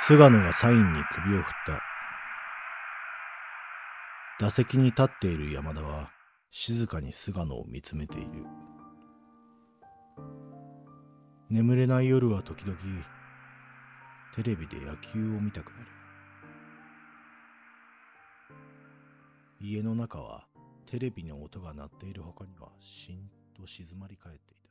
[0.00, 1.82] 菅野がサインに首を振った。
[4.40, 6.10] 打席に立っている山田は
[6.50, 8.28] 静かに菅野を見つめている。
[11.50, 12.78] 眠れない夜は時々
[14.34, 15.86] テレビで野球を見たくなる。
[19.60, 20.46] 家の中は
[20.86, 24.67] テレビの音が鳴っている他にはしんと静まり返っていた。